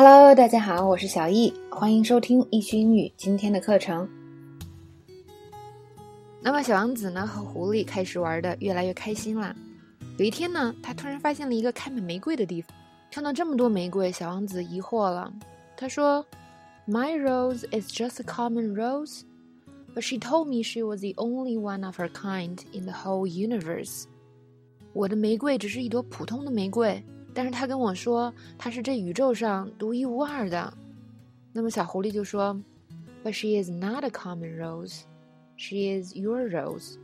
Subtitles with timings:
[0.00, 4.08] Hello，大家好，我是小易，欢迎收听易趣英语今天的课程。
[6.40, 9.52] 那么小王子呢和狐狸开始玩的越来越开心啦。
[10.16, 12.70] 有一天呢，他突然发现了一个开满玫瑰的地方，
[13.10, 15.32] 看到这么多玫瑰，小王子疑惑了。
[15.76, 16.24] 他说
[16.86, 19.22] ：“My rose is just a common rose,
[19.96, 23.26] but she told me she was the only one of her kind in the whole
[23.26, 24.04] universe。”
[24.94, 27.02] 我的玫瑰只是一朵普通的玫瑰。
[27.34, 30.72] 但是他跟我说，他是这宇宙上独一无二的。
[31.52, 32.60] 那么小狐狸就说
[33.24, 35.02] ：“But she is not a common rose.
[35.56, 36.96] She is your rose.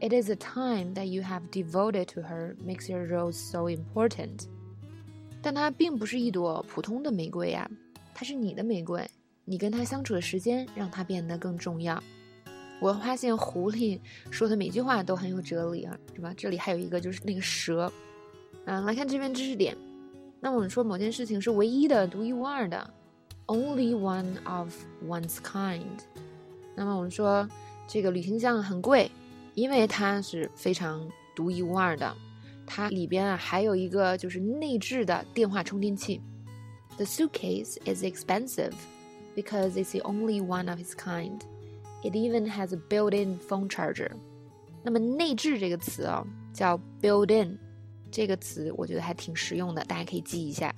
[0.00, 4.46] It is the time that you have devoted to her makes your rose so important.”
[5.42, 7.70] 但它并不是一朵普通的玫瑰呀，
[8.14, 9.06] 它是你的玫瑰。
[9.44, 12.02] 你跟它相处的时间让它变得更重要。
[12.80, 14.00] 我发现狐狸
[14.30, 16.32] 说的每句话都很有哲理啊，是吧？
[16.36, 17.92] 这里还有一个就是那个蛇。
[18.65, 19.75] 嗯，来看这边知识点。
[20.39, 22.93] 那我们说某件事情是唯一的、独一无二的，
[23.47, 24.73] only one of
[25.05, 25.83] one's kind。
[26.75, 27.47] 那么我们说
[27.87, 29.11] 这个旅行箱很贵，
[29.53, 32.15] 因为它是非常独一无二的。
[32.65, 36.21] 它里边啊还有一个就是内置的电话充电器。
[36.97, 38.73] The suitcase is expensive
[39.35, 41.39] because it's the only one of its kind.
[42.03, 44.11] It even has a built-in phone charger。
[44.83, 47.57] 那么内置这个词啊叫 built-in。
[48.14, 50.72] 这个词我觉得还挺实用的，大家可以记一下。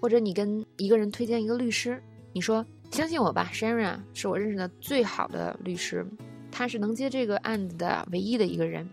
[0.00, 6.04] 或者你跟一个人推荐一个律师，你说相信我吧，Sharon 是我认识的最好的律师，
[6.50, 8.90] 他是能接这个案子的唯一的一个人。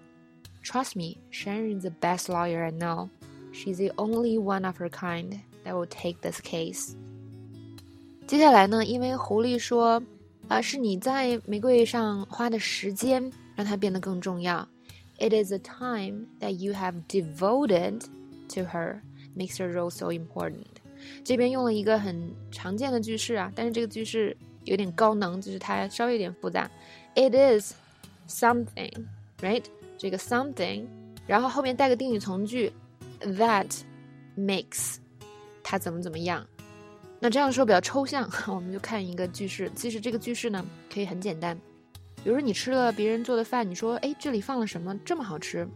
[0.64, 3.10] Trust me, Sharon is the best lawyer I know.
[3.52, 6.92] She's the only one of her kind that will take this case.
[8.28, 10.04] 接下来呢，因为狐狸说，
[10.48, 14.68] 啊，是你在玫瑰上花的时间让它变得更重要。
[15.19, 18.01] It is the time that you have devoted
[18.55, 19.01] to her
[19.37, 20.65] makes her role so important。
[21.23, 26.71] 这边用了一个很常见的句式啊，但是这个句式有点高能，就是它稍微有点复杂。
[27.15, 27.75] It is
[28.29, 29.07] something,
[29.41, 29.65] right？
[29.97, 30.87] 这个 something，
[31.27, 32.73] 然后后面带个定语从句，
[33.21, 33.71] that
[34.37, 34.97] makes
[35.63, 36.45] 它怎么怎么样。
[37.21, 39.71] 那这样说比较抽象，我们就看一个句式。
[39.77, 41.59] 其实这个句式呢，可以很简单。
[42.24, 45.68] 比如说你吃了别人做的饭，你说：“哎，这里放了什么这么好吃？”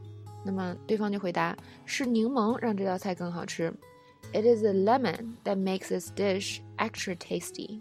[0.45, 1.55] 那么对方就回答
[1.85, 3.73] ：“是柠檬让这道菜更好吃。”
[4.33, 7.79] It is the lemon that makes this dish extra tasty。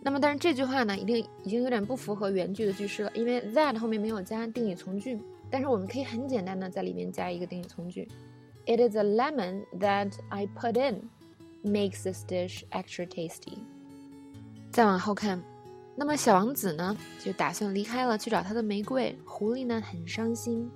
[0.00, 5.18] 那么，但是这句话呢，一定已经有点不符合原句的句式了，因为 that 后面没有加定语从句。
[5.50, 8.08] 但是我们可以很简单的在里面加一个定语从句
[8.66, 11.10] ：It is the lemon that I put in
[11.64, 13.58] makes this dish extra tasty。
[14.70, 15.42] 再往后看。
[15.98, 19.18] 那么小王子呢，就打算离开了，去找他的玫瑰。
[19.24, 20.70] 狐狸呢，很伤心。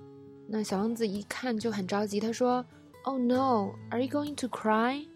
[0.48, 2.64] 那小王子一看就很着急，他说
[3.04, 5.06] ：“Oh no, are you going to cry?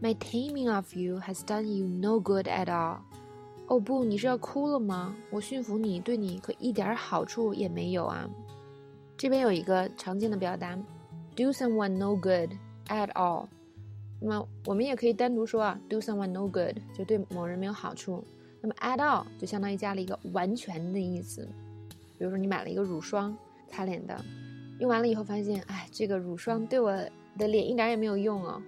[0.00, 3.00] My taming of you has done you no good at all.”
[3.66, 5.14] 哦不，你是要哭了吗？
[5.30, 8.28] 我驯服你，对你可一点好处也没有啊。
[9.18, 10.74] 这边有一个常见的表达
[11.36, 12.50] ：do someone no good
[12.88, 13.46] at all。
[14.18, 18.24] 那么我们也可以单独说啊：do someone no good，就对某人没有好处。
[18.60, 21.48] 那么 at all 就相当于加了一个完全的意思，
[22.18, 23.36] 比如说你买了一个乳霜
[23.68, 24.24] 擦脸的，
[24.78, 26.92] 用完了以后发现，哎，这个乳霜对我
[27.38, 28.60] 的脸一点也没有用哦，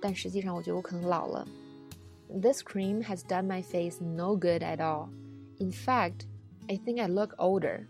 [0.00, 1.46] 但实际上我觉得我可能老了。
[2.28, 5.08] This cream has done my face no good at all.
[5.58, 6.26] In fact,
[6.68, 7.86] I think I look older.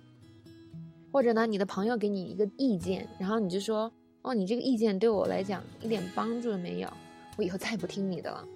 [1.13, 6.89] 或者呢，你的朋友给你一个意见，然后你就说，哦，你这个意见对我来讲一点帮助都没有，
[7.37, 8.47] 我以后再也不听你的了。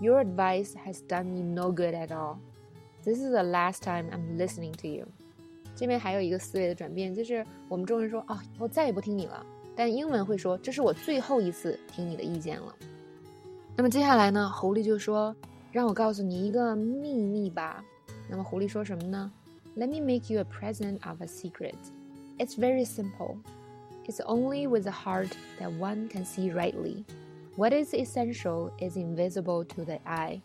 [0.00, 2.38] Your advice has done me no good at all.
[3.04, 5.06] This is the last time I'm listening to you.
[5.76, 9.44] 这边还有一个思维的转变，就是我们中文说啊，以后再也不听你了，
[9.74, 12.74] 但英文会说这是我最后一次听你的意见了。
[13.76, 15.34] 那么接下来呢，狐狸就说，
[15.72, 17.82] 让我告诉你一个秘密吧。
[18.28, 19.30] 那么狐狸说什么呢？
[19.76, 21.76] Let me make you a present of a secret.
[22.38, 23.36] It's very simple.
[24.06, 27.04] It's only with the heart that one can see rightly.
[27.57, 30.41] What is essential is invisible to the eye.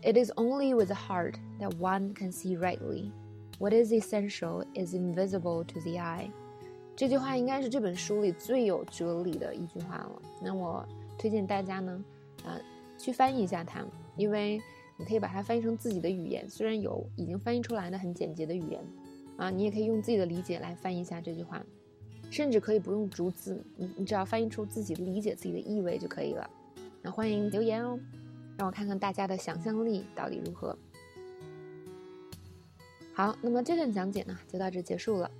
[0.00, 3.10] It is only with the heart that one can see rightly.
[3.58, 6.30] What is essential is invisible to the eye.
[6.94, 10.22] 这句话应该是这本书里最有哲理的一句话了。
[10.40, 10.86] 那我
[11.18, 12.04] 推荐大家呢，
[12.44, 12.60] 呃，
[12.96, 13.84] 去翻译一下它，
[14.16, 14.62] 因为
[14.96, 16.48] 你可以把它翻译成自己的语言。
[16.48, 18.80] 虽然有已经翻译出来的很简洁的语言，
[19.36, 21.60] 啊，你也可以用自己的理解来翻译一下这句话。
[22.30, 26.48] 甚至可以不用逐字，你你只要翻译出自己理解自己的意味就可以了。
[27.02, 27.98] 那欢迎留言哦，
[28.56, 30.76] 让我看看大家的想象力到底如何。
[33.14, 35.30] 好，那么这段讲解呢就到这结束了。